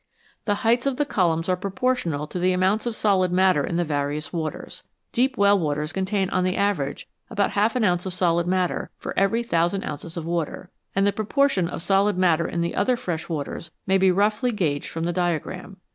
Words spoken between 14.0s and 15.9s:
roughly gauged from the diagram.